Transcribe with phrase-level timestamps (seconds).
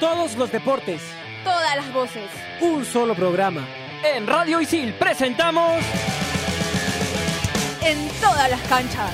[0.00, 1.02] Todos los deportes.
[1.44, 2.30] Todas las voces.
[2.62, 3.68] Un solo programa.
[4.02, 5.84] En Radio Isil presentamos.
[7.82, 9.10] En todas las canchas.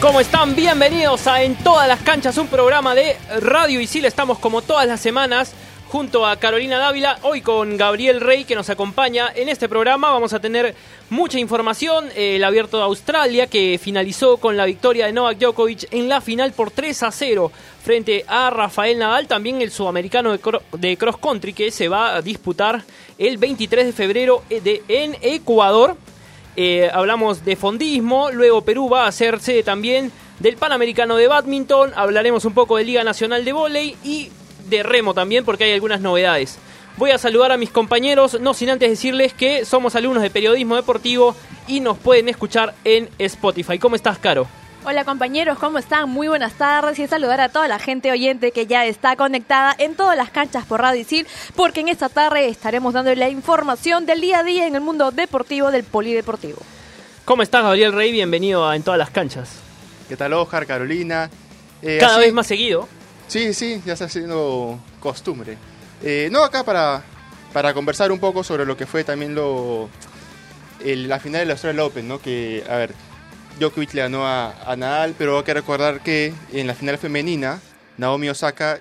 [0.00, 0.56] ¿Cómo están?
[0.56, 4.06] Bienvenidos a En todas las canchas, un programa de Radio Isil.
[4.06, 5.52] Estamos como todas las semanas
[5.90, 10.12] junto a Carolina Dávila, hoy con Gabriel Rey que nos acompaña en este programa.
[10.12, 10.76] Vamos a tener
[11.10, 16.08] mucha información, el abierto de Australia que finalizó con la victoria de Novak Djokovic en
[16.08, 17.50] la final por 3 a 0
[17.82, 22.84] frente a Rafael Nadal, también el sudamericano de, cross country que se va a disputar
[23.18, 25.96] el 23 de febrero eh, en Ecuador.
[26.54, 32.44] Eh, hablamos de fondismo, luego Perú va a hacerse también del Panamericano de Badminton, hablaremos
[32.44, 34.30] un poco de Liga Nacional de Voley y
[34.68, 36.58] de remo también porque hay algunas novedades.
[36.96, 40.76] Voy a saludar a mis compañeros, no sin antes decirles que somos alumnos de periodismo
[40.76, 41.34] deportivo
[41.66, 43.78] y nos pueden escuchar en Spotify.
[43.78, 44.46] ¿Cómo estás, Caro?
[44.82, 46.08] Hola compañeros, ¿cómo están?
[46.08, 49.94] Muy buenas tardes y saludar a toda la gente oyente que ya está conectada en
[49.94, 54.22] todas las canchas por Radio Isil, porque en esta tarde estaremos dando la información del
[54.22, 56.58] día a día en el mundo deportivo del polideportivo.
[57.26, 58.10] ¿Cómo estás, Gabriel Rey?
[58.10, 59.50] Bienvenido a En todas las canchas.
[60.08, 61.30] ¿Qué tal, Ojar, Carolina?
[61.82, 62.88] Eh, Cada vez más seguido.
[63.30, 65.56] Sí, sí, ya está siendo costumbre.
[66.02, 67.04] Eh, no, acá para,
[67.52, 69.88] para conversar un poco sobre lo que fue también lo
[70.84, 72.20] la final del Australian Open, ¿no?
[72.20, 72.92] Que, a ver,
[73.60, 77.60] Djokovic le ganó a, Nadal, pero hay que recordar que en la final femenina,
[77.98, 78.80] Naomi Osaka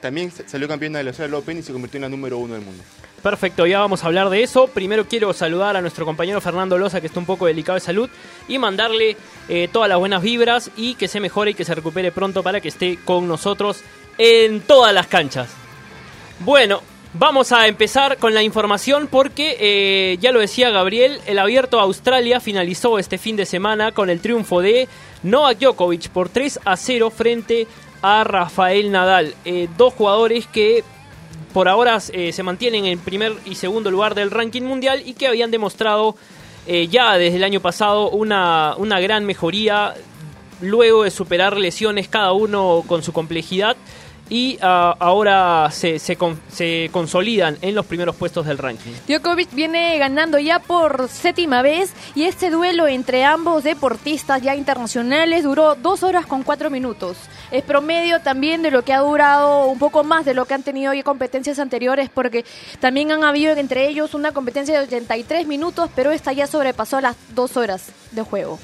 [0.00, 2.84] también salió campeona del Australian Open y se convirtió en la número uno del mundo.
[3.22, 4.68] Perfecto, ya vamos a hablar de eso.
[4.68, 8.08] Primero quiero saludar a nuestro compañero Fernando Loza, que está un poco delicado de salud,
[8.46, 9.16] y mandarle
[9.48, 12.60] eh, todas las buenas vibras y que se mejore y que se recupere pronto para
[12.60, 13.82] que esté con nosotros
[14.18, 15.50] en todas las canchas.
[16.40, 16.80] Bueno,
[17.14, 22.38] vamos a empezar con la información porque, eh, ya lo decía Gabriel, el abierto Australia
[22.38, 24.86] finalizó este fin de semana con el triunfo de
[25.24, 27.66] Novak Djokovic por 3 a 0 frente
[28.00, 29.34] a Rafael Nadal.
[29.44, 30.84] Eh, dos jugadores que
[31.52, 35.26] por ahora eh, se mantienen en primer y segundo lugar del ranking mundial y que
[35.26, 36.16] habían demostrado
[36.66, 39.94] eh, ya desde el año pasado una, una gran mejoría
[40.60, 43.76] luego de superar lesiones cada uno con su complejidad
[44.30, 46.16] y ah, ahora se, se,
[46.50, 48.92] se, consolidan en los primeros puestos del ranking.
[49.06, 55.44] Djokovic viene ganando ya por séptima vez y este duelo entre ambos deportistas ya internacionales
[55.44, 57.16] duró dos horas con cuatro minutos.
[57.50, 60.62] Es promedio también de lo que ha durado un poco más de lo que han
[60.62, 62.44] tenido ya competencias anteriores porque
[62.80, 67.16] también han habido entre ellos una competencia de 83 minutos, pero esta ya sobrepasó las
[67.34, 68.58] dos horas de juego.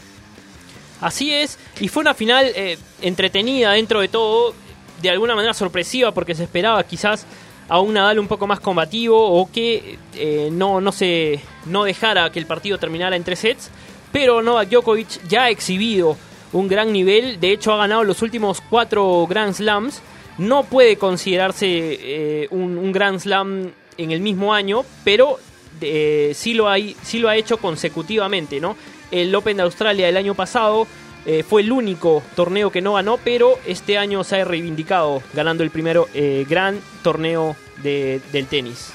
[1.01, 4.55] Así es, y fue una final eh, entretenida dentro de todo
[5.01, 7.27] de alguna manera sorpresiva porque se esperaba quizás
[7.69, 12.31] a un Nadal un poco más combativo o que eh, no, no, se, no dejara
[12.31, 13.71] que el partido terminara en tres sets.
[14.13, 16.17] Pero Novak Djokovic ya ha exhibido
[16.53, 20.01] un gran nivel, de hecho ha ganado los últimos cuatro Grand Slams.
[20.39, 25.39] No puede considerarse eh, un, Grand Slam en el mismo año, pero
[25.81, 26.69] eh, sí, lo
[27.03, 28.61] sí lo ha hecho consecutivamente.
[28.61, 28.77] ¿no?
[29.11, 30.87] El Open de Australia el año pasado
[31.27, 35.63] eh, fue el único torneo que no ganó, pero este año se ha reivindicado ganando
[35.63, 38.93] el primero eh, gran torneo del tenis.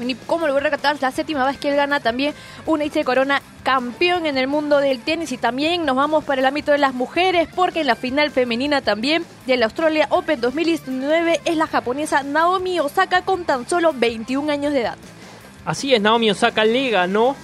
[0.00, 2.34] Y como lo voy a recatar, la séptima vez que él gana también
[2.66, 6.46] una de corona campeón en el mundo del tenis y también nos vamos para el
[6.46, 11.56] ámbito de las mujeres porque en la final femenina también del Australia Open 2019 es
[11.56, 14.96] la japonesa Naomi Osaka con tan solo 21 años de edad.
[15.64, 17.36] Así es, Naomi Osaka le ganó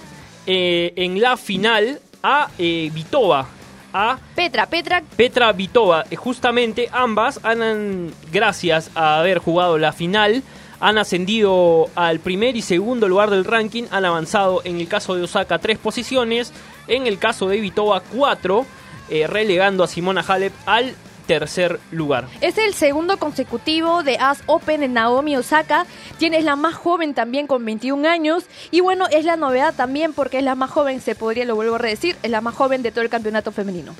[0.45, 3.47] eh, en la final a Vitova,
[3.93, 5.03] a Petra, Petra.
[5.15, 6.05] Petra Vitova.
[6.09, 10.43] Eh, justamente ambas han, gracias a haber jugado la final,
[10.79, 15.23] han ascendido al primer y segundo lugar del ranking, han avanzado en el caso de
[15.23, 16.53] Osaka tres posiciones,
[16.87, 18.65] en el caso de Vitova cuatro,
[19.09, 20.95] eh, relegando a Simona Halep al
[21.31, 22.27] tercer lugar.
[22.41, 25.85] Es el segundo consecutivo de As Open en Naomi Osaka.
[26.17, 28.43] Tiene la más joven también con 21 años.
[28.69, 31.75] Y bueno, es la novedad también porque es la más joven, se podría, lo vuelvo
[31.75, 33.95] a decir, es la más joven de todo el campeonato femenino.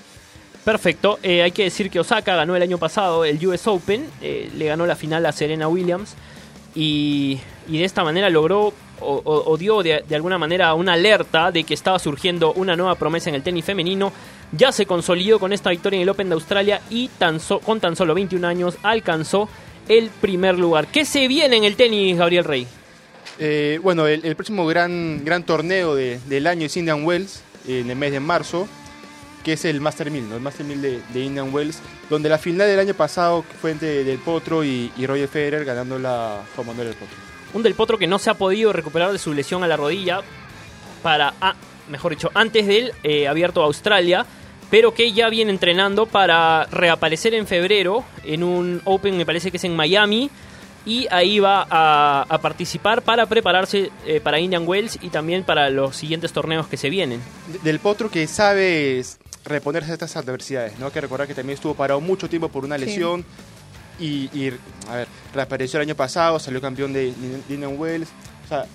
[0.65, 4.51] Perfecto, eh, hay que decir que Osaka ganó el año pasado el US Open, eh,
[4.53, 6.15] le ganó la final a Serena Williams
[6.75, 11.99] y, de esta manera logró o, dio de, alguna manera una alerta de que estaba
[11.99, 14.11] surgiendo una nueva promesa en el tenis femenino
[14.51, 17.95] ya se consolidó con esta victoria en el Open de Australia y tan con tan
[17.95, 19.47] solo 21 años alcanzó
[19.87, 20.87] el primer lugar.
[20.87, 22.67] ¿Qué se viene en el tenis, Gabriel Rey?
[23.39, 28.11] Eh, bueno, el, próximo gran, gran torneo del año es Indian Wells, en el mes
[28.11, 28.67] de marzo,
[29.43, 30.35] que es el Master 1000, ¿no?
[30.35, 34.19] el Master 1000 de, Indian Wells, donde la final del año pasado fue entre Del
[34.19, 37.30] Potro y, Roger Federer ganando la Juan Del Potro.
[37.53, 40.21] Un Del Potro que no se ha podido recuperar de su lesión a la rodilla
[41.03, 41.55] para, ah,
[41.89, 44.25] mejor dicho, antes del eh, abierto a Australia
[44.69, 49.57] pero que ya viene entrenando para reaparecer en febrero en un Open, me parece que
[49.57, 50.29] es en Miami,
[50.85, 55.69] y ahí va a, a participar para prepararse eh, para Indian Wells y también para
[55.69, 57.19] los siguientes torneos que se vienen.
[57.51, 59.03] De- Del potro que sabe
[59.43, 60.85] reponerse a estas adversidades, ¿no?
[60.85, 62.85] Hay que recordar que también estuvo parado mucho tiempo por una Sí.
[64.01, 64.51] Y, y,
[64.89, 67.13] a ver, reapareció el año pasado, salió campeón de
[67.49, 68.09] Indian Wells,
[68.45, 68.65] o sea,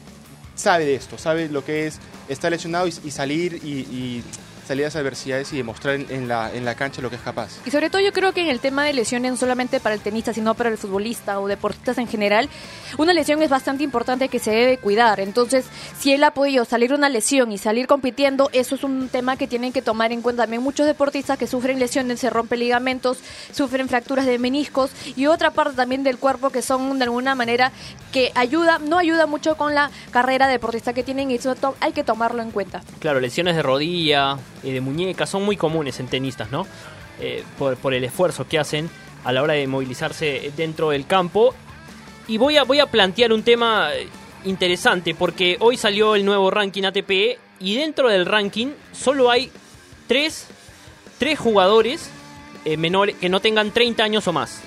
[0.54, 4.22] sabe de esto, sabe lo que es estar lesionado y, salir y
[4.66, 7.22] salir a esas adversidades y demostrar en, en la, en la cancha lo que es
[7.22, 7.58] capaz.
[7.64, 10.00] Y sobre todo yo creo que en el tema de lesiones, no solamente para el
[10.00, 12.48] tenista, sino para el futbolista o deportistas en general,
[12.98, 15.20] una lesión es bastante importante que se debe cuidar.
[15.20, 15.66] Entonces,
[15.98, 19.36] si él ha podido salir de una lesión y salir compitiendo, eso es un tema
[19.36, 23.18] que tienen que tomar en cuenta también muchos deportistas que sufren lesiones, se rompen ligamentos,
[23.52, 27.72] sufren fracturas de meniscos y otra parte también del cuerpo que son de alguna manera
[28.12, 32.04] que ayuda, no ayuda mucho con la carrera deportista que tienen y eso hay que
[32.04, 32.82] tomarlo en cuenta.
[32.98, 36.66] Claro, lesiones de rodilla, eh, de muñeca, son muy comunes en tenistas, ¿no?
[37.20, 38.90] Eh, por, el esfuerzo que hacen
[39.22, 41.54] a la hora de movilizarse dentro del campo.
[42.26, 44.08] Y voy a, voy a plantear un tema eh,
[44.44, 49.52] interesante, porque hoy salió el nuevo ranking ATP y dentro del ranking solo hay
[50.08, 50.48] tres,
[51.18, 52.10] tres jugadores
[52.76, 54.60] menores que no tengan 30 años o más.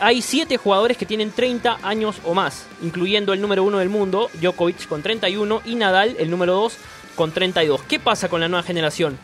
[0.00, 4.28] Hay 7 jugadores que tienen 30 años o más, incluyendo el número 1 del mundo,
[4.40, 6.76] Djokovic con 31 y Nadal, el número 2,
[7.14, 7.82] con 32.
[7.82, 9.18] ¿Qué pasa con la nueva generación?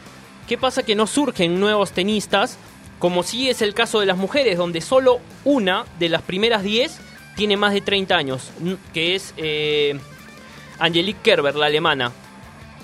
[0.47, 2.59] ¿Qué pasa que no surgen nuevos tenistas,
[2.99, 6.99] como sí es el caso de las mujeres, donde solo una de las primeras 10
[7.37, 8.51] tiene más de 30 años,
[8.93, 9.99] que es eh,
[10.79, 12.13] Angelique Kerber, la alemana?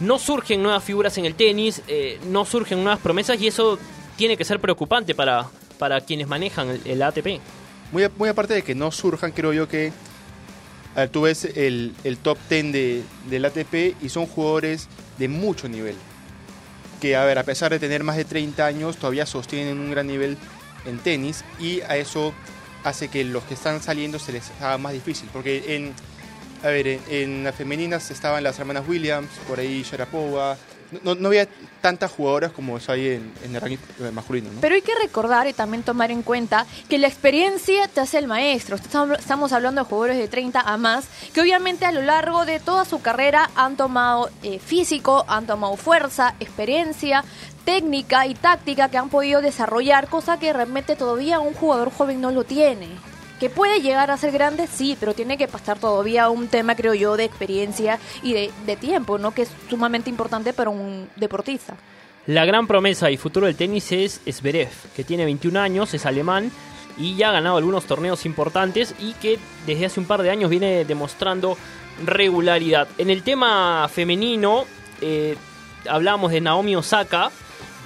[0.01, 3.79] No surgen nuevas figuras en el tenis, eh, no surgen nuevas promesas y eso
[4.17, 5.47] tiene que ser preocupante para,
[5.79, 7.41] para quienes manejan el, ATP.
[7.93, 9.93] Muy, aparte de que no surjan, creo yo que
[11.00, 14.88] ver, tú ves el, el top 10 de, del ATP y son jugadores
[15.19, 15.96] de mucho nivel.
[17.00, 20.06] Que, a ver, a pesar de tener más de 30 años, todavía sostienen un gran
[20.06, 20.37] nivel
[20.87, 22.32] en tenis y a eso
[22.85, 25.29] hace que los que están saliendo se les haga más difícil.
[25.32, 25.93] Porque en,
[26.62, 30.56] a ver, en, en las femeninas estaban las hermanas Williams, por ahí Sharapova.
[31.03, 31.49] No, no había
[31.81, 33.79] tantas jugadoras como hay en, en el ranking
[34.13, 34.61] masculino, ¿no?
[34.61, 38.27] Pero hay que recordar y también tomar en cuenta que la experiencia te hace el
[38.27, 38.77] maestro.
[38.77, 42.85] Estamos hablando de jugadores de 30 a más, que obviamente a lo largo de toda
[42.85, 47.25] su carrera han tomado eh, físico, han tomado fuerza, experiencia,
[47.65, 52.31] técnica y táctica que han podido desarrollar, cosa que realmente todavía un jugador joven no
[52.31, 52.89] lo tiene.
[53.41, 56.95] Que puede llegar a ser grande, sí, pero tiene que pasar todavía un tema, creo
[56.95, 59.33] yo, de experiencia y de, tiempo, ¿no?
[59.33, 61.75] Que es sumamente importante para un deportista.
[62.27, 66.51] La gran promesa y futuro del tenis es Zverev, que tiene 21 años, es alemán
[66.97, 70.49] y ya ha ganado algunos torneos importantes y que desde hace un par de años
[70.49, 71.57] viene demostrando
[72.05, 72.89] regularidad.
[72.99, 74.65] En el tema femenino,
[75.01, 75.37] eh,
[75.89, 77.31] hablamos de Naomi Osaka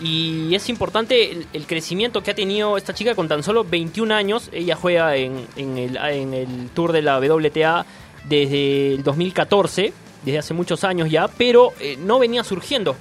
[0.01, 4.49] y es importante el, crecimiento que ha tenido esta chica con tan solo 21 años.
[4.53, 7.85] Ella juega en, en el, en el Tour de la WTA
[8.29, 9.93] desde el 2014,
[10.25, 12.95] desde hace muchos años ya, pero eh, no venía surgiendo.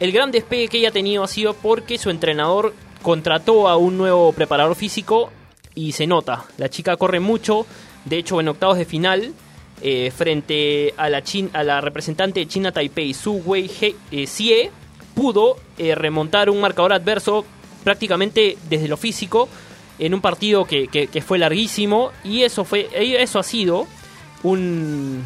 [0.00, 3.96] El gran despegue que ella ha tenido ha sido porque su entrenador contrató a un
[3.96, 5.30] nuevo preparador físico
[5.74, 6.44] y se nota.
[6.58, 7.66] La chica corre mucho,
[8.04, 9.32] de hecho en octavos de final,
[9.82, 14.26] eh, frente a la, chin- a la representante de China Taipei, Su Wei He- eh,
[15.16, 17.44] pudo eh, remontar un marcador adverso
[17.82, 19.48] prácticamente desde lo físico
[19.98, 22.12] en un partido que, que- que fue larguísimo.
[22.22, 23.86] Y eso, fue, eso ha sido
[24.42, 25.24] un,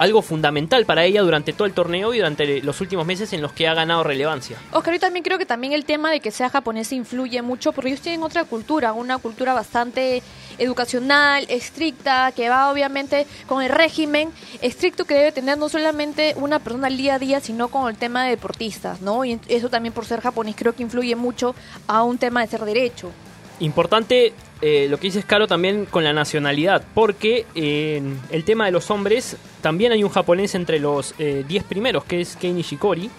[0.00, 3.52] algo fundamental para ella durante todo el torneo y durante los últimos meses en los
[3.52, 4.56] que ha ganado relevancia.
[4.72, 7.90] Oscar, yo también creo que también el tema de que sea japonesa influye mucho porque
[7.90, 10.22] ellos tienen otra cultura, una cultura bastante
[10.56, 14.30] educacional, estricta, que va obviamente con el régimen
[14.62, 17.98] estricto que debe tener no solamente una persona al día a día, sino con el
[17.98, 19.26] tema de deportistas, ¿no?
[19.26, 21.54] Y eso también por ser japonés creo que influye mucho
[21.86, 23.10] a un tema de ser derecho.
[23.58, 28.72] Importante eh, lo que dices, Caro, también con la nacionalidad, porque eh, el tema de
[28.72, 33.10] los hombres también hay un japonés entre los 10 primeros, que es Kei Nishikori.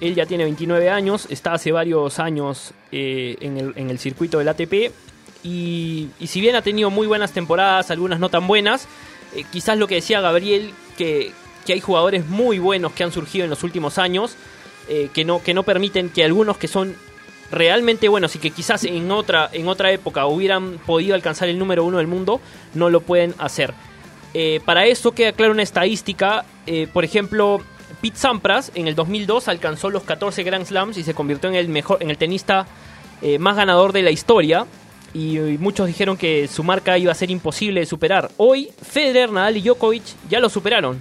[0.00, 4.38] Él ya tiene 29 años, está hace varios años eh, en, el, en el circuito
[4.38, 4.92] del ATP.
[5.42, 8.86] Y, si bien ha tenido muy buenas temporadas, algunas no tan buenas,
[9.34, 11.32] eh, quizás lo que decía Gabriel, que,
[11.66, 14.36] que hay jugadores muy buenos que han surgido en los últimos años,
[14.88, 16.94] eh, que, no, que no permiten que algunos que son
[17.50, 21.84] realmente buenos y que quizás en otra, en otra época hubieran podido alcanzar el número
[21.84, 22.40] uno del mundo,
[22.74, 23.74] no lo pueden hacer.
[24.34, 27.62] Eh, para eso queda clara una estadística, eh, por ejemplo,
[28.02, 31.68] Pete Sampras en el 2002 alcanzó los 14 Grand Slams y se convirtió en el
[31.68, 32.66] mejor, en el tenista
[33.22, 34.66] eh, más ganador de la historia.
[35.14, 38.30] Y, y muchos dijeron que su marca iba a ser imposible de superar.
[38.36, 41.00] Hoy, Federer, Nadal y Djokovic ya lo superaron.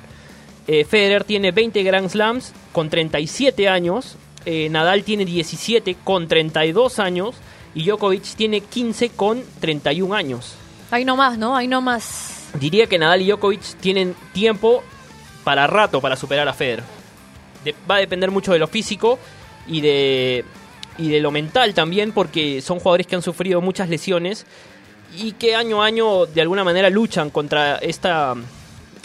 [0.66, 4.18] Federer tiene 20 Grand Slams con 37 años.
[4.50, 7.36] Eh, Nadal tiene 17 con 32 años
[7.75, 10.56] y Djokovic tiene 15 con 31 años.
[10.89, 11.56] Ahí nomás, ¿no?
[11.58, 12.48] Ahí nomás.
[12.58, 14.84] Diría que Nadal y Djokovic tienen tiempo
[15.44, 16.84] para rato para superar a Federer.
[17.66, 19.20] De- va a depender mucho de lo físico
[19.68, 20.46] y de,
[20.98, 24.46] y de lo mental también, porque son jugadores que han sufrido muchas lesiones
[25.18, 28.34] y que año a año de alguna manera luchan contra esta,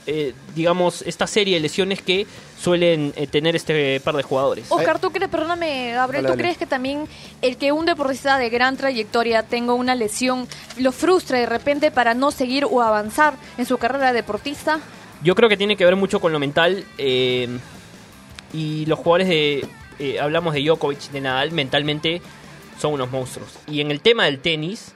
[0.06, 2.26] eh, digamos, esta serie de lesiones que
[2.60, 4.66] suelen eh, tener este par de jugadores.
[4.70, 6.42] Oscar, ¿tú crees, perdóname, Gabriel, Dale, ¿tú dale.
[6.42, 7.06] crees que también
[7.40, 10.46] el que un deportista de gran trayectoria tenga una lesión
[10.78, 14.80] lo frustra de repente para no seguir o avanzar en su carrera de deportista?
[15.22, 16.84] Yo creo que tiene que ver mucho con lo mental.
[16.98, 17.48] eh,
[18.52, 19.66] y los jugadores de.
[19.98, 22.20] eh, hablamos de Djokovic, de Nadal, mentalmente
[22.78, 23.50] son unos monstruos.
[23.66, 24.92] Y en el tema del tenis,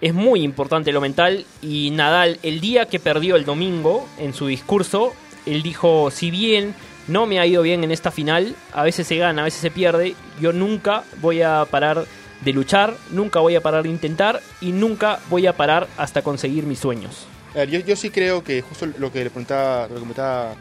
[0.00, 1.44] es muy importante lo mental.
[1.62, 5.12] Y Nadal, el día que perdió el domingo, en su discurso,
[5.46, 6.74] él dijo: Si bien
[7.06, 9.70] no me ha ido bien en esta final, a veces se gana, a veces se
[9.70, 12.04] pierde, yo nunca voy a parar
[12.44, 16.64] de luchar, nunca voy a parar de intentar y nunca voy a parar hasta conseguir
[16.64, 17.26] mis sueños.
[17.54, 20.54] A ver, yo, yo sí creo que justo lo que le preguntaba, lo que comentaba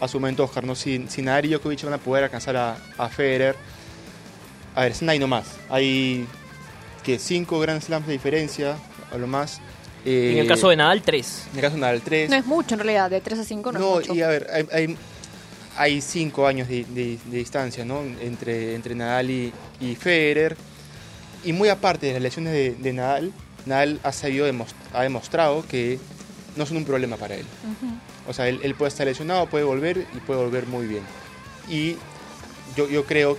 [0.00, 0.74] a su momento Oscar, ¿no?
[0.74, 3.56] si, si Nadal y Djokovic van a poder alcanzar a, a Federer,
[4.74, 5.56] a ver, nomás.
[5.70, 6.26] Hay
[7.04, 8.76] que cinco Grand Slams de diferencia,
[9.12, 9.60] a lo más.
[10.04, 11.46] Eh, En el caso de Nadal, 3.
[11.52, 12.30] en el caso de Nadal, tres.
[12.30, 14.14] No es mucho en realidad, de 3 a 5 no, No, es mucho.
[14.18, 14.96] y a ver, hay, hay,
[15.76, 18.02] hay cinco años de, de- de distancia, ¿no?
[18.20, 20.56] Entre, entre Nadal y, y Federer.
[21.44, 23.32] Y muy aparte de las lesiones de, de Nadal,
[23.66, 24.46] Nadal ha, sabido
[24.92, 25.98] ha demostrado que
[26.56, 27.46] no son un problema para él.
[27.64, 27.92] Ujú.
[28.28, 31.02] O sea, él, él puede estar lesionado, puede volver y puede volver muy bien.
[31.68, 31.96] Y
[32.76, 33.38] yo, yo creo,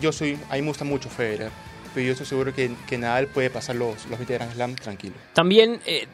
[0.00, 1.50] yo soy, a mí me gusta mucho Federer,
[1.96, 5.14] pero yo estoy seguro que, que Nadal puede pasar los, los 20 Grand Slam tranquilo.
[5.32, 6.06] También eh,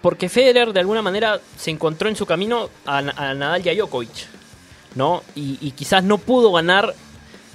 [0.00, 4.26] porque Federer de alguna manera se encontró en su camino a, Nadal y a Djokovic,
[4.94, 5.22] ¿no?
[5.34, 6.94] Y, quizás no pudo ganar,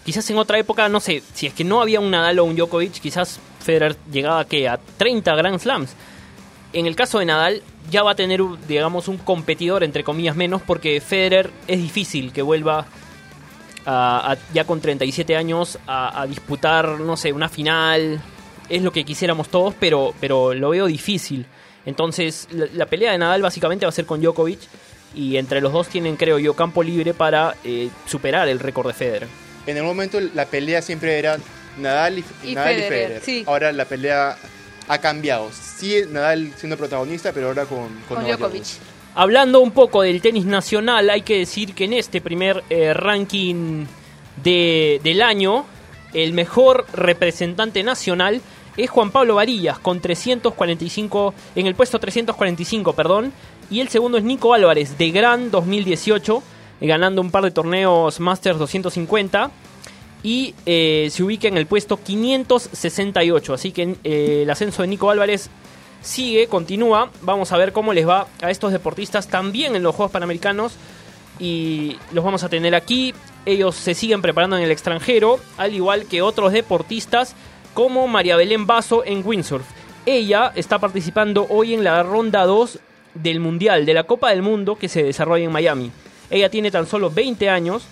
[0.06, 2.56] quizás en otra época, no sé, si es que no había un Nadal o un
[2.56, 4.70] Djokovic, quizás Federer llegaba ¿qué?
[4.70, 5.96] a 30 Grand Slams.
[6.74, 10.62] En el caso de Nadal ya va a tener, digamos, un competidor, entre comillas, menos,
[10.62, 12.86] porque Federer es difícil que vuelva
[13.86, 18.22] a- a- ya con 37 años a, a disputar, no sé, una final.
[18.70, 21.46] Es lo que quisiéramos todos, pero, pero lo veo difícil.
[21.86, 24.60] Entonces, la, la pelea de Nadal básicamente va a ser con Djokovic.
[25.16, 28.94] Y entre los dos tienen, creo yo, campo libre para eh, superar el récord de
[28.94, 29.28] Federer.
[29.68, 31.38] En el momento la pelea siempre era
[31.78, 33.22] Nadal y, Y Nadal y Federer, Federer.
[33.24, 33.44] sí.
[33.46, 34.36] Ahora la pelea
[34.88, 35.50] ha cambiado.
[35.52, 38.64] Sí, Nadal siendo protagonista, pero ahora con, con, Djokovic.
[39.16, 43.86] Hablando un poco del tenis nacional, hay que decir que en este primer eh, ranking
[44.44, 45.66] de- del año,
[46.14, 48.42] el mejor representante nacional
[48.76, 53.32] es Juan Pablo Varillas, con 345, en el puesto 345, perdón,
[53.70, 56.42] y el segundo es Nico Álvarez, de Gran 2018,
[56.82, 59.52] eh, ganando un par de torneos Masters 250,
[60.24, 65.12] y eh, se ubica en el puesto 568, así que eh, el ascenso de Nico
[65.12, 65.50] Álvarez
[66.04, 67.10] sigue, continúa.
[67.22, 70.74] Vamos a ver cómo les va a estos deportistas también en los Juegos Panamericanos.
[71.40, 73.16] Y los vamos a tener aquí.
[73.46, 77.36] Ellos se siguen preparando en el extranjero, al igual que otros deportistas
[77.74, 79.66] como María Belén Basso en windsurf.
[80.06, 82.80] Ella está participando hoy en la ronda 2
[83.16, 85.92] del Mundial, de la Copa del Mundo que se desarrolla en Miami.
[86.30, 87.84] Ella tiene tan solo 20 años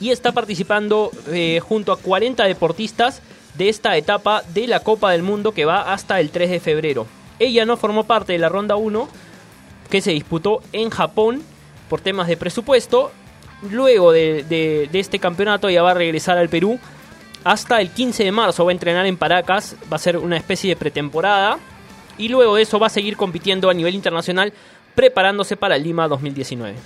[0.00, 3.22] y está participando eh, junto a 40 deportistas
[3.54, 7.06] de esta etapa de la Copa del Mundo que va hasta el 3 de febrero.
[7.38, 9.08] Ella no formó parte de la ronda 1
[9.90, 11.42] que se disputó en Japón
[11.88, 13.10] por temas de presupuesto.
[13.70, 16.78] Luego de, este campeonato ella va a regresar al Perú
[17.44, 18.64] hasta el 15 de marzo.
[18.64, 21.58] Va a entrenar en Paracas, va a ser una especie de pretemporada.
[22.18, 24.52] Y luego de eso va a seguir compitiendo a nivel internacional
[24.94, 26.76] preparándose para Lima 2019.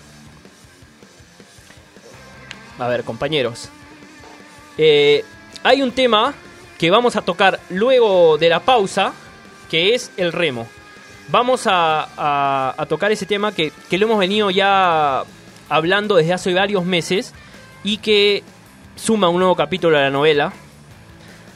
[2.78, 3.71] A ver, compañeros.
[4.76, 5.25] Eh,
[5.62, 6.35] hay un tema
[6.78, 9.12] que vamos a tocar luego de la pausa,
[9.73, 10.67] que es el remo.
[11.29, 15.23] Vamos a, tocar ese tema que, que lo hemos venido ya
[15.71, 17.33] hablando desde hace varios meses
[17.83, 18.43] y que
[18.97, 20.52] suma un nuevo capítulo a la novela.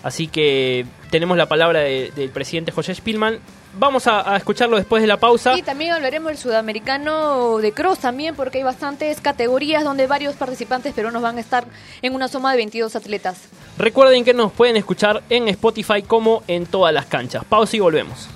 [0.03, 3.39] Así que tenemos la palabra de- del presidente José Spielman.
[3.79, 5.59] Vamos a, a escucharlo después de la pausa.
[5.59, 10.95] Y también hablaremos del sudamericano de cross también, porque hay bastantes categorías donde varios participantes
[10.95, 11.67] peruanos van a estar
[12.01, 13.37] en una suma de 22 atletas.
[13.79, 17.45] Recuerden que nos pueden escuchar en Spotify como en todas las canchas.
[17.45, 18.29] Pausa y volvemos.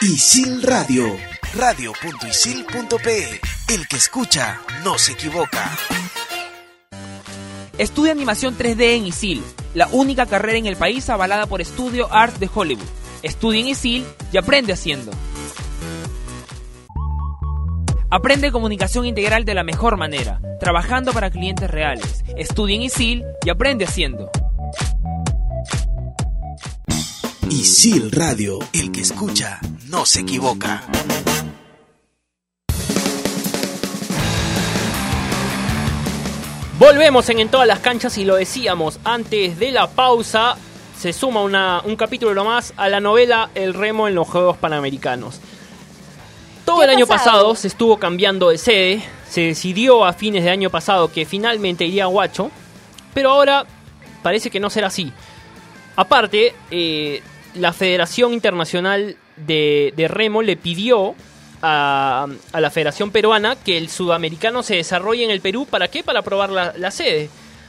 [0.00, 1.16] Isil Radio,
[1.54, 3.40] radio.isil.pe.
[3.68, 5.70] El que escucha no se equivoca.
[7.78, 9.42] Estudia animación 3D en ISIL,
[9.74, 12.84] la única carrera en el país avalada por Studio Arts de Hollywood.
[13.22, 15.12] Estudia en ISIL y aprende haciendo.
[18.14, 22.22] Aprende comunicación integral de la mejor manera, trabajando para clientes reales.
[22.36, 24.30] Estudia en ISIL y aprende haciendo.
[27.48, 30.82] Isil Radio, el que escucha no se equivoca.
[36.78, 40.56] Volvemos en, en todas las canchas y lo decíamos antes de la pausa.
[40.98, 45.40] Se suma una- un capítulo más a la novela El remo en los Juegos Panamericanos.
[46.64, 47.54] Todo ¿Qué el año pasado?
[47.54, 49.02] se estuvo cambiando de sede.
[49.28, 52.50] Se decidió a fines de año pasado que finalmente iría a Huacho.
[53.14, 53.66] Pero ahora
[54.22, 55.12] parece que no será así.
[55.96, 57.22] Aparte, eh,
[57.54, 61.14] la Federación Internacional de, de Remo le pidió
[61.60, 65.66] a, a la Federación Peruana que el sudamericano se desarrolle en el Perú.
[65.68, 66.02] ¿Para qué?
[66.02, 67.28] Para probar la, la sede.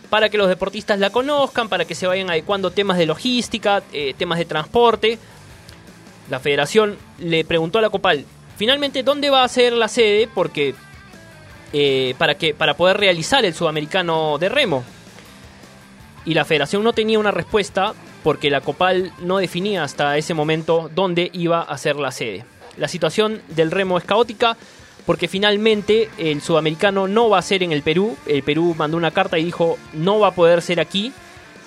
[0.09, 4.13] Para que los deportistas la conozcan, para que se vayan adecuando temas de logística, eh,
[4.17, 5.17] temas de transporte.
[6.29, 8.25] La Federación le preguntó a la Copal,
[8.57, 10.29] finalmente, ¿dónde va a ser la sede?
[10.33, 10.75] Porque
[11.75, 14.83] eh, para, que, para poder realizar el sudamericano de remo.
[16.24, 17.93] Y la federación no tenía una respuesta
[18.24, 22.45] porque la Copal no definía hasta ese momento dónde iba a ser la sede.
[22.77, 24.55] La situación del remo es caótica
[25.05, 28.15] porque finalmente el sudamericano no va a ser en el Perú.
[28.25, 31.12] El Perú mandó una carta y dijo no va a poder ser aquí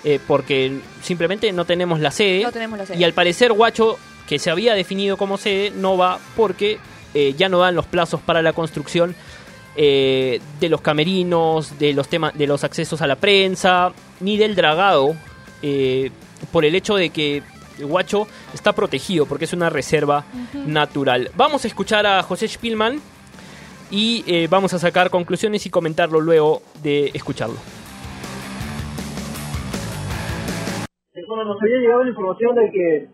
[0.03, 2.43] eh, porque simplemente no tenemos la sede.
[2.43, 2.97] No tenemos la sede.
[2.97, 6.77] Y al parecer Guacho, que se había definido como sede, no va porque
[7.13, 9.15] eh, ya no dan los plazos para la construcción
[9.75, 14.55] eh, de los camerinos, de los temas, de los accesos a la prensa, ni del
[14.55, 15.15] dragado,
[15.61, 16.11] eh,
[16.51, 17.43] por el hecho de que
[17.79, 20.25] Guacho está protegido porque es una reserva
[20.65, 21.29] natural.
[21.35, 22.99] Vamos a escuchar a José Spielman
[23.91, 27.57] y eh, vamos a sacar conclusiones y comentarlo luego de escucharlo.
[31.27, 33.07] Bueno, nos había llegado la información de que,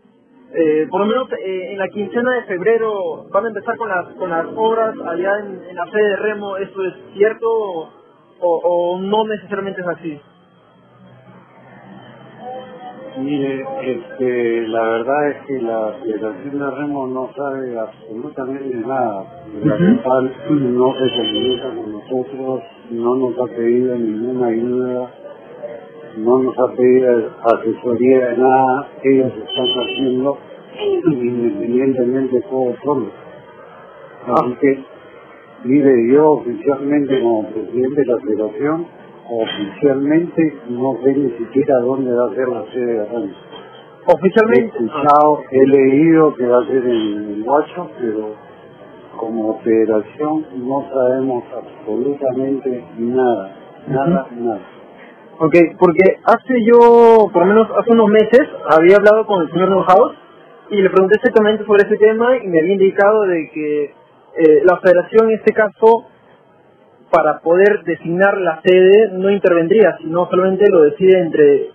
[0.54, 4.06] eh, por lo menos eh, en la quincena de febrero, van a empezar con las,
[4.16, 6.58] con las obras allá en, en la sede de Remo.
[6.58, 7.92] ¿Esto es cierto o,
[8.40, 10.22] o no necesariamente es así?
[13.16, 19.26] Mire, este, la verdad es que la Federación de Remo no sabe absolutamente nada.
[19.64, 25.12] La Copal no se comunica con nosotros, no nos ha pedido ninguna ayuda,
[26.18, 28.88] no nos ha pedido asesoría de nada.
[29.04, 30.38] Ellos están haciendo
[31.06, 33.08] independientemente todo solo.
[34.28, 34.84] Así que,
[35.66, 38.88] mire, yo oficialmente como presidente de la Federación,
[39.30, 43.54] oficialmente no sé ni siquiera dónde va a ser la sede de.
[44.06, 44.78] He Oficialmente.
[44.78, 48.36] escuchado, he leído que va a ser en Guacho, pero
[49.18, 53.56] como federación no sabemos absolutamente nada,
[53.88, 54.60] nada, nada.
[55.46, 59.72] Ok, porque hace yo, por lo menos hace unos meses, había hablado con el señor
[59.72, 60.16] Neuhaus
[60.70, 64.78] y le pregunté exactamente sobre ese tema y me había indicado de que eh, la
[64.78, 66.06] federación en este caso,
[67.12, 71.72] para poder designar la sede, no intervendría, sino solamente lo decide entre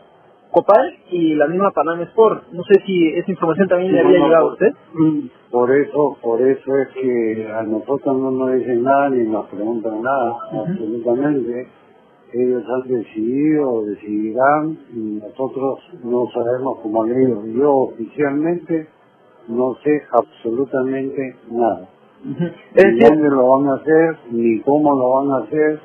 [0.50, 2.44] Copal y la misma Panam Sport.
[2.52, 4.72] No sé si esa información también le había No, llegado a usted.
[4.94, 5.18] Mm,
[5.50, 10.00] Por eso, por eso es que a nosotros no nos dicen nada ni nos preguntan
[10.00, 11.68] nada, absolutamente.
[12.32, 17.44] Ellos han decidido, decidirán, y nosotros no sabemos cómo le digo.
[17.46, 18.86] Yo oficialmente
[19.48, 21.88] no sé absolutamente nada.
[22.74, 25.80] Es Ni decir, dónde lo van a hacer, ni cómo lo van a hacer,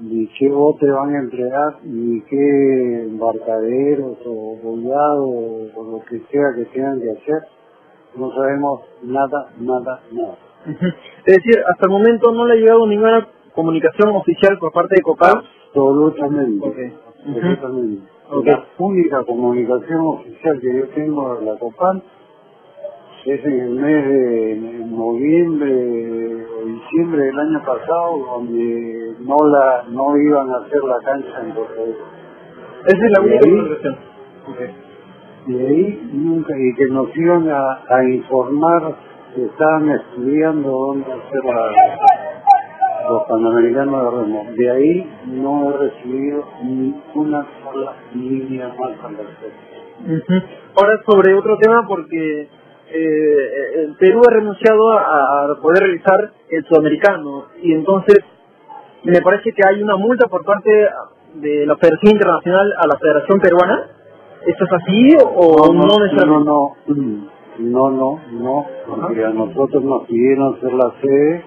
[0.00, 6.54] ni qué bote van a entregar, ni qué embarcaderos o bollado o lo que sea
[6.54, 7.42] que tengan que hacer.
[8.16, 10.36] No sabemos nada, nada, nada.
[11.26, 15.02] es decir, hasta el momento no le ha llegado ninguna comunicación oficial por parte de
[15.02, 15.42] Copal.
[15.74, 16.92] Absolutamente.
[18.30, 18.46] Ok.
[18.46, 22.02] La única comunicación oficial que yo tengo de la COPAN
[23.24, 30.16] es en el mes de noviembre o diciembre del año pasado, donde no la no
[30.18, 31.64] iban a hacer la cancha en Rico.
[32.86, 33.96] Esa es la ¿Y única comunicación.
[35.46, 38.94] Y ahí nunca, y que nos iban a, a informar
[39.34, 41.72] que estaban estudiando dónde hacer la,
[43.08, 44.46] los panamericanos de remo.
[44.56, 50.46] De ahí no he recibido ni una sola línea más al respecto.
[50.76, 52.48] Ahora sobre otro tema porque
[52.94, 58.18] eh, el Perú ha renunciado a, a poder realizar el sudamericano y entonces
[59.04, 60.70] me parece que hay una multa por parte
[61.34, 63.86] de la Federación Internacional a la Federación Peruana.
[64.46, 65.86] ¿Esto es así o no,
[66.26, 66.76] no, no,
[67.58, 71.44] no, no, no, porque a nosotros nos pidieron ser la sede,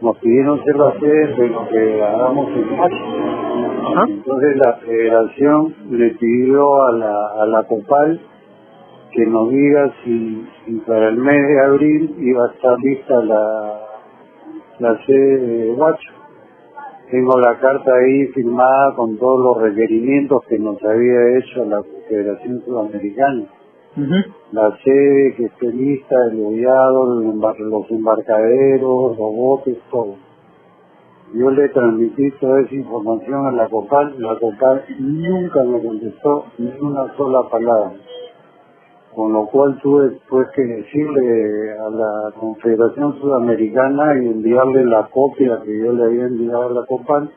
[0.00, 4.06] nos pidieron ser la sede de lo que hagamos en mayo.
[4.08, 8.20] Entonces la federación le pidió a la, a la COPAL
[9.12, 13.80] que nos diga si, si para el mes de abril iba a estar lista la,
[14.80, 16.10] la sede de Huacho.
[17.10, 22.62] Tengo la carta ahí firmada con todos los requerimientos que nos había hecho la Federación
[22.64, 23.44] Sudamericana.
[23.96, 30.16] La sede que esté lista, el embar- los embarcaderos, los botes, todo.
[31.32, 36.72] Yo le transmití toda esa información a la COPAL, la COPAL nunca me contestó ni
[36.80, 37.92] una sola palabra.
[39.14, 45.60] Con lo cual tuve pues que decirle a la Confederación Sudamericana y enviarle la copia
[45.64, 47.30] que yo le había enviado a la COPAL,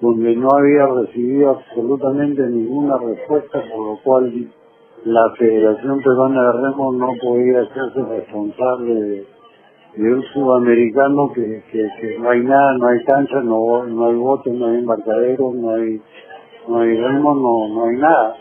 [0.00, 4.32] donde no había recibido absolutamente ninguna respuesta, por lo cual
[5.04, 9.26] la Federación Peruana de Remo no podía hacerse responsable de,
[9.96, 14.14] de un sudamericano que, que, que no hay nada, no hay cancha, no, no hay
[14.16, 16.00] bote, no hay embarcadero, no hay,
[16.68, 18.36] no hay remo, no, no hay nada.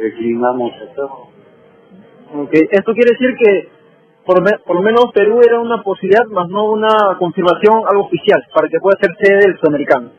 [0.00, 1.26] Declinamos hacerlo.
[2.42, 3.68] Ok, Esto quiere decir que
[4.24, 8.42] por, me- por lo menos Perú era una posibilidad, más no una confirmación, algo oficial,
[8.54, 10.10] para que pueda ser sede del sudamericano.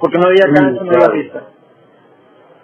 [0.00, 1.12] Porque no había cancha, no había claro.
[1.14, 1.42] pista.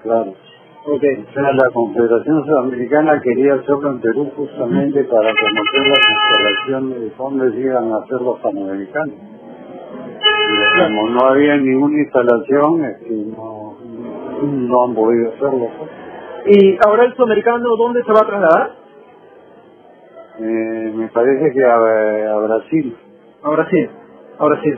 [0.02, 0.34] Claro.
[0.82, 1.02] Ok.
[1.28, 7.52] O sea, la Confederación Sudamericana quería hacerlo en Perú justamente para conocer las instalaciones de
[7.52, 9.14] se iban a hacer los panamericanos.
[10.20, 13.76] Pero como no había ninguna instalación, este, no,
[14.42, 15.68] no han podido hacerlo.
[15.78, 15.90] pues.
[16.46, 18.70] ¿Y ahora el sudamericano dónde se va a trasladar?
[20.38, 22.96] Eh, me parece que a, a Brasil.
[23.42, 23.86] Ahora sí,
[24.38, 24.70] ahora sí.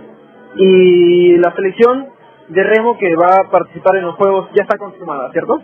[0.57, 2.09] Y la selección
[2.49, 5.61] de remo que va a participar en los juegos ya está confirmada, ¿cierto?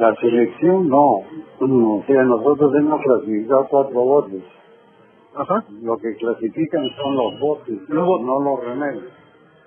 [0.00, 1.20] La selección no.
[1.60, 4.42] Mm, O sea, nosotros hemos clasificado cuatro botes.
[5.36, 5.62] Ajá.
[5.82, 8.26] Lo que clasifican son los botes, Los botes.
[8.26, 9.04] no los remedios.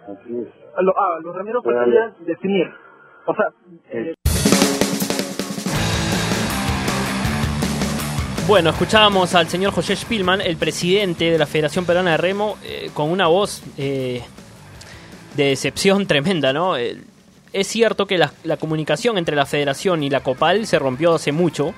[0.03, 0.47] Así es.
[0.75, 2.67] Ah, lo- ah, los remeros faltaría definir.
[3.27, 3.45] O sea,
[3.91, 4.13] Eh,
[8.47, 12.89] Bueno, escuchábamos al señor José Spielman, el presidente de la Federación Peruana de Remo, eh,
[12.93, 14.21] con una voz eh,
[15.37, 16.75] de decepción tremenda, ¿no?
[16.75, 16.97] Eh,
[17.53, 21.73] es cierto que la, comunicación entre la Federación y la Copal se rompió hace mucho,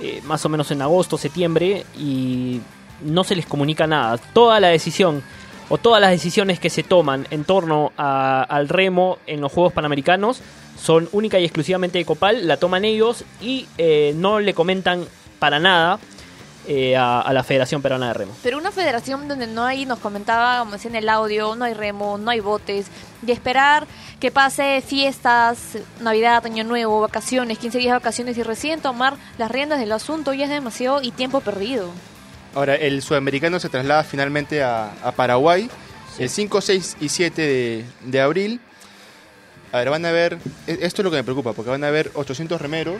[0.00, 2.60] eh, más o menos en agosto, septiembre, y
[3.02, 4.16] no se les comunica nada.
[4.32, 5.22] Toda la decisión
[5.68, 9.72] o todas las decisiones que se toman en torno a- al remo en los Juegos
[9.72, 10.40] Panamericanos
[10.80, 15.04] son única y exclusivamente de Copal, la toman ellos y eh, no le comentan
[15.40, 15.98] para nada
[16.68, 18.32] eh, a, a la Federación Peruana de Remo.
[18.42, 21.72] Pero una federación donde no hay, nos comentaba, como decía en el audio, no hay
[21.74, 22.86] remo, no hay botes,
[23.26, 23.86] y esperar
[24.20, 29.50] que pase fiestas, Navidad, Año Nuevo, vacaciones, 15 días de vacaciones y recién tomar las
[29.50, 31.90] riendas del asunto ya es demasiado y tiempo perdido.
[32.54, 35.70] Ahora, el sudamericano se traslada finalmente a, a Paraguay
[36.18, 38.60] el 5, 6 y 7 de, de abril.
[39.70, 41.88] A ver, van a ver, e- esto es lo que me preocupa, porque van a
[41.88, 42.96] haber 800 remeros,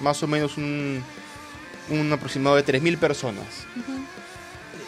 [0.00, 1.02] más o menos un,
[1.88, 3.46] un aproximado de 3.000 personas.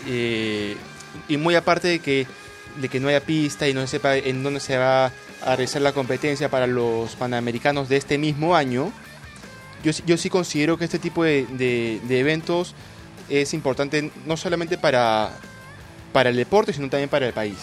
[0.06, 0.76] Eh,
[1.28, 2.26] y muy aparte de que,
[2.76, 5.10] de que no haya pista y no se sepa en dónde se va
[5.42, 8.92] a realizar la competencia para los panamericanos de este mismo año,
[9.84, 12.74] yo, sí- yo sí considero que este tipo de, de- de eventos
[13.28, 15.30] es importante no solamente para,
[16.12, 17.56] para el deporte, sino también para el país.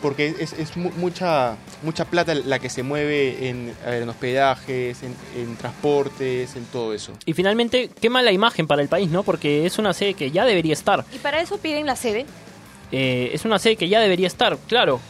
[0.00, 5.00] Porque es, es mu- mucha, mucha plata la que se mueve en, ver, en hospedajes,
[5.04, 7.12] en, en transportes, en todo eso.
[7.24, 9.22] Y finalmente, qué mala imagen para el país, ¿no?
[9.22, 11.04] Porque es una sede que ya debería estar.
[11.14, 12.26] Y para eso piden la sede.
[12.90, 15.00] Eh, es una sede que ya debería estar, claro.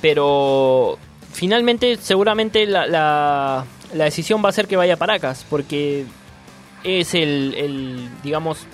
[0.00, 0.98] Pero
[1.36, 3.64] finalmente, seguramente la, la,
[4.04, 6.06] decisión va a ser que vaya a Paracas, porque
[6.82, 8.66] es el, digamos,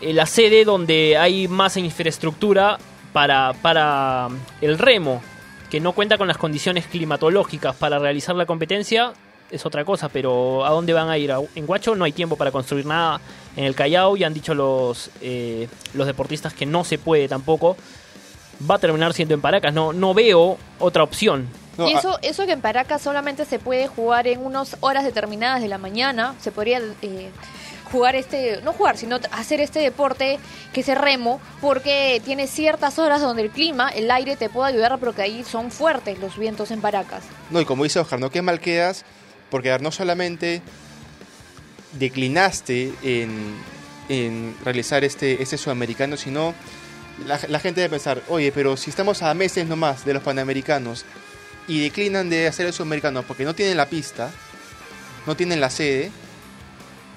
[0.00, 2.78] la sede donde hay más infraestructura
[3.12, 4.28] para, para
[4.62, 5.22] el remo,
[5.70, 9.12] que no cuenta con las condiciones climatológicas para realizar la competencia,
[9.50, 11.32] es otra cosa, pero ¿a dónde van a ir?
[11.54, 13.20] En Guacho no hay tiempo para construir nada.
[13.56, 17.76] En el Callao ya han dicho los, eh, los deportistas que no se puede tampoco.
[18.68, 19.72] Va a terminar siendo en Paracas.
[19.72, 21.48] No, no veo otra opción.
[21.76, 25.04] No, y a- eso, eso que en Paracas solamente se puede jugar en unas horas
[25.04, 27.30] determinadas de la mañana, se podría eh,
[27.92, 30.40] jugar este, no jugar, sino hacer este deporte
[30.72, 34.72] que es el remo, porque tiene ciertas horas donde el clima, el aire te puede
[34.72, 37.22] ayudar, porque ahí son fuertes los vientos en Paracas.
[37.50, 39.04] No, y como dice Oscar, no que mal quedas,
[39.48, 40.62] porque no solamente
[41.92, 43.54] declinaste en,
[44.08, 46.54] en realizar este, este sudamericano, sino
[47.26, 51.04] la, gente debe pensar, oye, pero si estamos a meses nomás de los panamericanos
[51.66, 54.30] y declinan de hacer el sudamericano porque no tienen la pista,
[55.26, 56.10] no tienen la sede,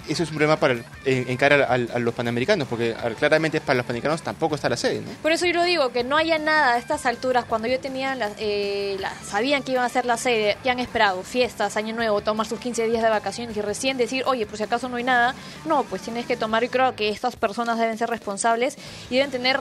[0.08, 3.60] eso es un problema para el, en, en cara a, a los panamericanos, porque claramente
[3.62, 5.12] para los panamericanos tampoco está la sede, ¿no?
[5.22, 8.16] Por eso yo lo digo, que no haya nada a estas alturas, cuando yo tenía,
[8.16, 11.96] la, eh, la- sabían que iban a hacer la sede, que han esperado, fiestas, año
[11.96, 14.98] nuevo, tomar sus 15 días de vacaciones y recién decir, oye, por si acaso no
[14.98, 15.34] hay nada,
[15.66, 18.78] no, pues tienes que tomar, y creo que estas personas deben ser responsables
[19.10, 19.60] y deben tener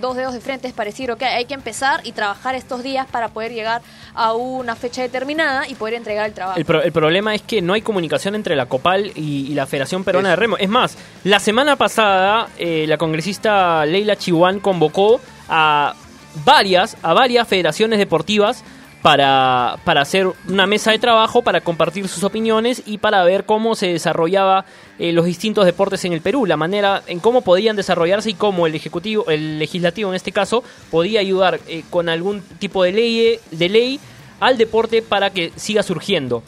[0.00, 3.28] dos dedos de frente para decir, ok, hay que empezar y trabajar estos días para
[3.28, 3.82] poder llegar
[4.14, 6.58] a una fecha determinada y poder entregar el trabajo.
[6.58, 9.66] El, pro- el problema es que no hay comunicación entre la COPAL y, y la
[9.66, 10.36] Federación Peruana de.
[10.36, 10.56] Remo.
[10.64, 15.94] Es más, la semana pasada eh, la congresista Leila Chihuán convocó a
[16.42, 18.64] varias, a varias federaciones deportivas
[19.02, 23.74] para, para hacer una mesa de trabajo, para compartir sus opiniones y para ver cómo
[23.74, 24.64] se desarrollaba
[24.98, 28.66] eh, los distintos deportes en el Perú, la manera en cómo podían desarrollarse y cómo
[28.66, 33.38] el ejecutivo, el legislativo en este caso, podía ayudar eh, con algún tipo de ley,
[33.50, 34.00] de ley
[34.40, 36.42] al deporte para que siga surgiendo.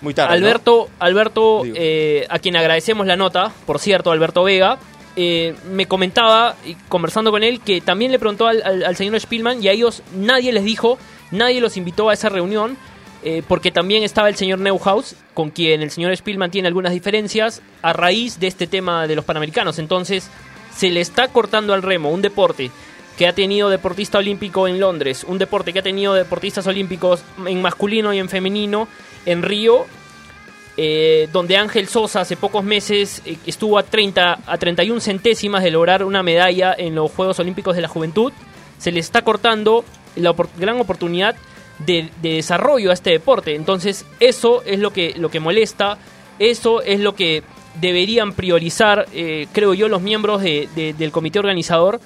[0.00, 0.28] Muy tarde.
[0.38, 0.46] ¿no?
[0.46, 4.78] Alberto, Alberto eh, a quien agradecemos la nota, por cierto, Alberto Vega,
[5.16, 9.18] eh, me comentaba, y conversando con él, que también le preguntó al, al- al señor
[9.18, 10.98] Spielman y a ellos nadie les dijo,
[11.32, 12.76] nadie los invitó a esa reunión,
[13.24, 17.62] eh, porque también estaba el señor Neuhaus, con quien el señor Spielman tiene algunas diferencias
[17.82, 19.80] a raíz de este tema de los Panamericanos.
[19.80, 20.30] Entonces,
[20.76, 22.70] se le está cortando al remo un deporte
[23.16, 27.60] que ha tenido deportista olímpico en Londres, un deporte que ha tenido deportistas olímpicos en
[27.60, 28.86] masculino y en femenino
[29.28, 29.86] en Río,
[30.76, 35.70] eh, donde Ángel Sosa hace pocos meses eh, estuvo a 30 a 31 centésimas de
[35.72, 38.32] lograr una medalla en los Juegos Olímpicos de la Juventud,
[38.78, 39.84] se le está cortando
[40.16, 41.34] la gran oportunidad
[41.80, 43.54] de, de desarrollo a este deporte.
[43.54, 45.98] Entonces, eso es lo que, lo que molesta,
[46.38, 47.42] eso es lo que
[47.80, 52.00] deberían priorizar, eh, creo yo, los miembros de- del comité organizador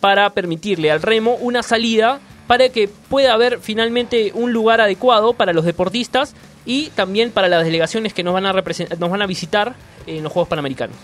[0.00, 5.52] para permitirle al remo una salida para que pueda haber finalmente un lugar adecuado para
[5.52, 6.34] los deportistas
[6.66, 9.74] y también para las delegaciones que nos van a, nos van a visitar
[10.06, 10.96] en los Juegos Panamericanos.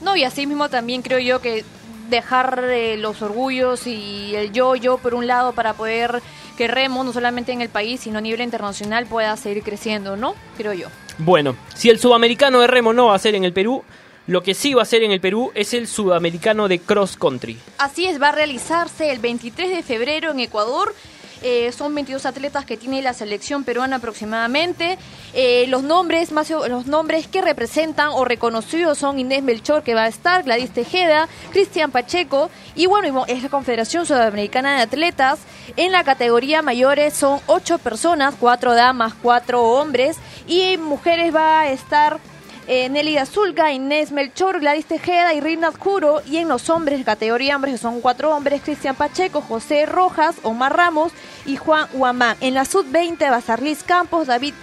[0.00, 1.64] No, y así mismo también creo yo que
[2.08, 6.22] dejar eh, los orgullos y el yo-yo por un lado para poder
[6.56, 10.34] que Remo, no solamente en el país, sino a nivel internacional, pueda seguir creciendo, ¿no?
[10.56, 10.88] Creo yo.
[11.18, 13.82] Bueno, si el sudamericano de remo no va a ser en el Perú,
[14.26, 17.58] lo que sí va a ser en el Perú es el sudamericano de cross country.
[17.78, 20.94] Así es, va a realizarse el 23 de febrero en Ecuador.
[21.42, 24.98] Eh, son 22 atletas que tiene la selección peruana aproximadamente.
[25.34, 30.04] Eh, los nombres más los nombres que representan o reconocidos son Inés Melchor que va
[30.04, 35.40] a estar, Gladys Tejeda, Cristian Pacheco y bueno, es la Confederación Sudamericana de Atletas.
[35.76, 40.16] En la categoría mayores son ocho personas, cuatro damas, cuatro hombres
[40.48, 42.18] y mujeres va a estar
[42.68, 46.22] eh, Nelly Azulga, Inés Melchor, Gladys Tejeda y Rina Oscuro.
[46.26, 50.76] Y en los hombres, categoría hombres, que son cuatro hombres, Cristian Pacheco, José Rojas, Omar
[50.76, 51.12] Ramos
[51.44, 52.36] y Juan Huamán.
[52.40, 54.54] En la sub-20, Bazarlis Campos, David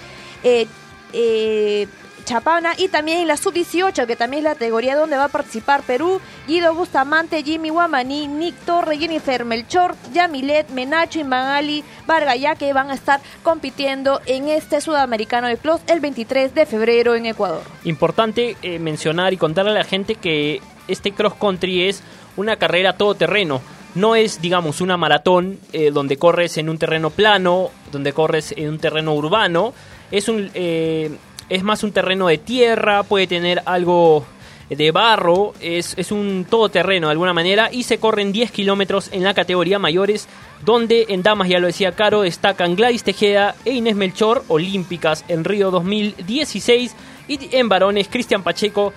[0.43, 0.67] eh,
[1.13, 1.87] eh,
[2.23, 2.73] Chapana.
[2.77, 6.19] Y también en la sub-18, que también es la categoría donde va a participar Perú,
[6.47, 12.89] Guido Bustamante, Jimmy Guamaní, Nick Torre, Jennifer Melchor, Yamilet, Menacho y Magali Vargaya, que van
[12.89, 17.61] a estar compitiendo en este sudamericano de Plus el 23 de febrero en Ecuador.
[17.83, 22.03] Importante eh, mencionar y contarle a la gente que este cross country es
[22.37, 23.61] una carrera todoterreno.
[23.95, 28.69] No es, digamos, una maratón eh, donde corres en un terreno plano, donde corres en
[28.69, 29.73] un terreno urbano.
[30.09, 31.11] Es, un, eh,
[31.53, 34.25] es más un terreno de tierra, puede tener algo
[34.69, 39.23] de barro, es, es un todoterreno de alguna manera y se corren 10 kilómetros en
[39.23, 40.27] la categoría mayores,
[40.65, 45.43] donde en damas, ya lo decía Caro, destacan Gladys Tejeda e Inés Melchor, olímpicas en
[45.43, 46.95] Río 2016,
[47.27, 48.91] y en varones Cristian Pacheco,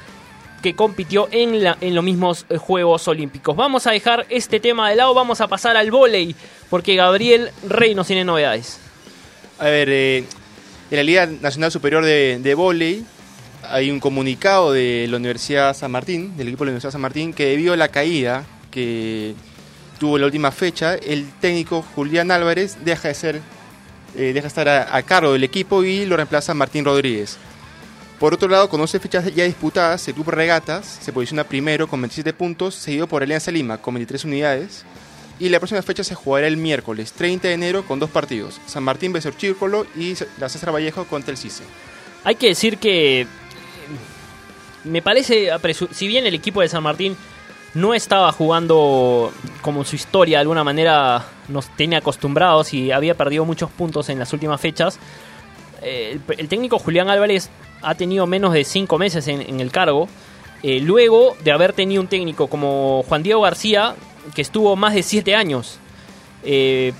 [0.62, 3.55] que compitió en, en los mismos eh, Juegos Olímpicos.
[3.55, 6.35] Vamos a dejar este tema de lado, vamos a pasar al vóley,
[6.71, 8.81] porque Gabriel Rey nos tiene novedades.
[9.59, 10.25] A ver, eh,
[10.90, 13.05] en la Liga Nacional Superior de, de Voley
[13.68, 17.33] hay un comunicado de la Universidad San Martín, del equipo de la Universidad San Martín,
[17.33, 19.35] que debido a la caída que
[19.99, 23.40] tuvo la última fecha, el técnico Julián Álvarez deja de ser,
[24.16, 27.38] eh, deja de estar a, a cargo del equipo y lo reemplaza Martín Rodríguez.
[28.20, 32.01] Por otro lado, con 11 fechas ya disputadas, el Club Regatas se posiciona primero con
[32.01, 34.85] 27 puntos, seguido por Alianza Lima con 23 unidades.
[35.38, 38.83] Y la próxima fecha se jugará el miércoles 30 de enero con dos partidos: San
[38.83, 41.64] Martín Besor Círculo y la César Vallejo contra el CICE.
[42.25, 43.27] Hay que decir que eh,
[44.85, 45.51] me parece,
[45.92, 47.16] si bien el equipo de San Martín
[47.75, 53.44] no estaba jugando como su historia de alguna manera nos tiene acostumbrados y había perdido
[53.44, 54.99] muchos puntos en las últimas fechas,
[55.83, 57.51] eh, el, técnico Julián Álvarez
[57.83, 60.09] ha tenido menos de cinco meses en, en el cargo.
[60.62, 63.94] eh, luego de haber tenido un técnico como Juan Diego García,
[64.35, 65.79] que estuvo más de siete años.
[66.45, 66.93] Eh,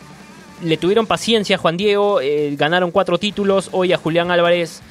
[0.63, 3.69] le tuvieron paciencia a Juan Diego, eh, ganaron cuatro títulos.
[3.73, 4.83] Hoy a Julián Álvarez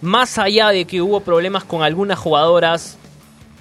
[0.00, 2.98] más allá de que hubo problemas con algunas jugadoras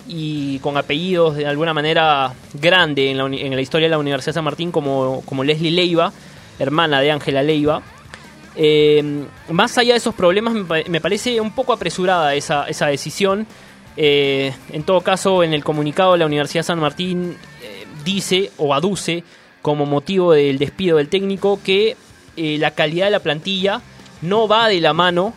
[0.08, 3.18] y con apellidos de alguna manera grande en
[3.56, 6.12] la, historia de la Universidad de San Martín, como, como Leslie Leiva,
[6.58, 7.84] hermana de Ángela Leiva,
[8.56, 12.88] eh, más allá de esos problemas, me, pa- me parece un poco apresurada esa, esa
[12.88, 13.46] decisión.
[13.96, 17.38] En todo caso, en el comunicado de la Universidad de San Martín
[18.04, 19.24] dice o aduce
[19.62, 21.96] como motivo del despido del técnico que
[22.38, 23.82] eh, la calidad de la plantilla
[24.22, 25.34] no va de la mano,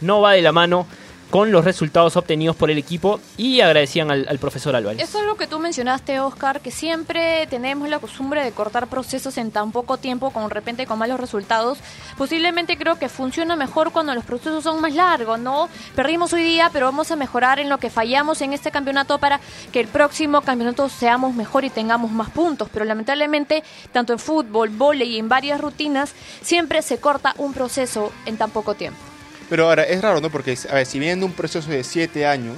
[0.00, 0.86] no va de la mano
[1.34, 5.02] con los resultados obtenidos por el equipo y agradecían al, profesor Álvarez.
[5.02, 9.36] Eso es lo que tú mencionaste, Oscar, que siempre tenemos la costumbre de cortar procesos
[9.36, 11.78] en tan poco tiempo, con repente con malos resultados.
[12.16, 15.68] Posiblemente creo que funciona mejor cuando los procesos son más largos, ¿no?
[15.96, 19.40] Perdimos hoy día, pero vamos a mejorar en lo que fallamos en este campeonato para
[19.72, 22.68] que el próximo campeonato seamos mejor y tengamos más puntos.
[22.72, 28.12] Pero lamentablemente, tanto en fútbol, vóley y en varias rutinas, siempre se corta un proceso
[28.24, 29.13] en tan poco tiempo.
[29.48, 30.30] Pero ahora, es raro, ¿no?
[30.30, 32.56] Porque, a ver, si vienen de un proceso de 7 años,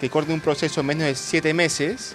[0.00, 2.14] que corte un proceso en menos de 7 meses,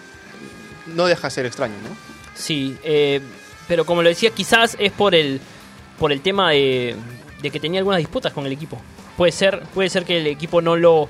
[0.87, 1.95] no deja de ser extraño, ¿no?
[2.33, 3.19] Sí, eh,
[3.67, 5.39] pero como lo decía, quizás es por el
[5.99, 6.95] por el tema de,
[7.41, 8.81] de que tenía algunas disputas con el equipo.
[9.17, 11.09] Puede ser, puede ser que el equipo no lo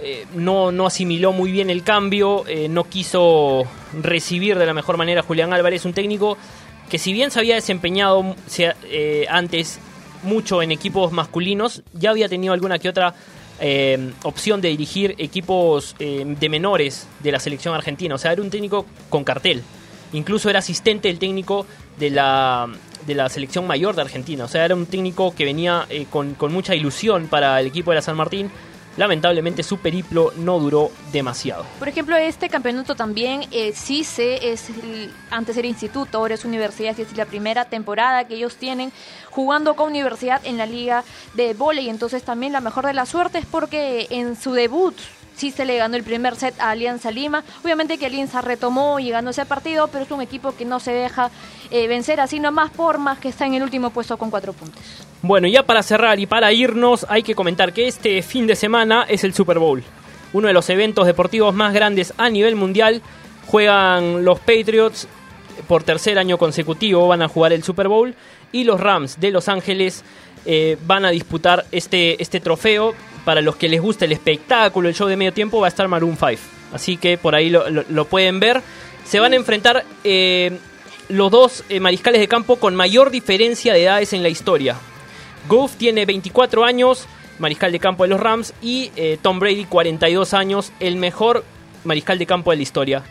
[0.00, 3.64] eh, no, no asimiló muy bien el cambio, eh, no quiso
[4.00, 6.38] recibir de la mejor manera a Julián Álvarez, un técnico
[6.88, 9.80] que si bien se había desempeñado se- antes
[10.24, 13.14] mucho en equipos masculinos, ya había tenido alguna que otra
[13.60, 18.14] eh, opción de dirigir equipos eh, de menores de la selección argentina.
[18.14, 19.62] O sea, era un técnico con cartel.
[20.12, 21.66] Incluso era asistente del técnico
[21.98, 22.68] de la,
[23.06, 24.44] de la selección mayor de Argentina.
[24.44, 27.90] O sea, era un técnico que venía eh, con, con mucha ilusión para el equipo
[27.90, 28.50] de la San Martín.
[28.96, 31.64] Lamentablemente su periplo no duró demasiado.
[31.78, 34.68] Por ejemplo, este campeonato también, eh, CICE, es
[35.30, 38.92] antes era instituto, ahora es universidad, y es la primera temporada que ellos tienen
[39.30, 41.04] jugando con universidad en la liga
[41.34, 41.88] de vóley.
[41.88, 44.94] Entonces también la mejor de la suerte es porque en su debut
[45.36, 47.44] CICE le ganó el primer set a Alianza Lima.
[47.62, 50.92] Obviamente que Alianza retomó y ganó ese partido, pero es un equipo que no se
[50.92, 51.30] deja
[51.70, 54.82] eh, vencer así nomás por más que está en el último puesto con cuatro puntos.
[55.22, 59.06] Bueno, ya para cerrar y para irnos, hay que comentar que este fin de semana
[59.08, 59.82] es el Super Bowl.
[60.32, 63.02] Uno de los eventos deportivos más grandes a nivel mundial.
[63.46, 65.06] Juegan los Patriots
[65.66, 68.14] por tercer año consecutivo, van a jugar el Super Bowl.
[68.52, 70.04] Y los Rams de Los Ángeles
[70.46, 72.94] eh, van a disputar este, este trofeo.
[73.24, 75.88] Para los que les gusta el espectáculo, el show de medio tiempo, va a estar
[75.88, 76.42] Maroon 5.
[76.72, 78.60] Así que por ahí lo, pueden ver.
[79.04, 80.58] Se van a enfrentar eh,
[81.08, 84.76] los dos eh, mariscales de campo con mayor diferencia de edades en la historia.
[85.48, 87.06] Goff tiene 24 años,
[87.38, 88.90] mariscal de campo de los Rams, y
[89.22, 91.44] Tom Brady 42 años, el mejor
[91.84, 93.02] mariscal de campo de la historia.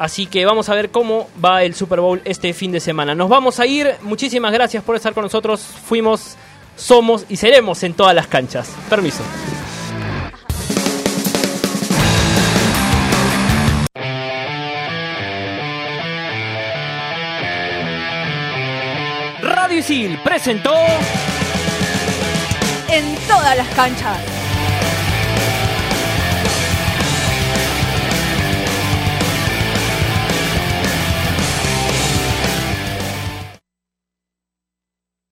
[0.00, 3.14] Así que vamos a ver cómo va el Super Bowl este fin de semana.
[3.14, 3.96] Nos vamos a ir.
[4.00, 5.60] Muchísimas gracias por estar con nosotros.
[5.60, 6.36] Fuimos,
[6.74, 8.74] somos y seremos en todas las canchas.
[8.88, 9.22] Permiso.
[19.42, 20.74] Radio Isil presentó
[22.88, 24.39] En todas las canchas.